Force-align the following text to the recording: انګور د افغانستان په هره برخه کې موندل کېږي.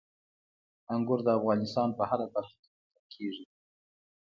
انګور 0.93 1.19
د 1.23 1.27
افغانستان 1.39 1.89
په 1.97 2.03
هره 2.09 2.25
برخه 2.33 2.53
کې 2.61 2.67
موندل 2.75 3.03
کېږي. 3.13 3.45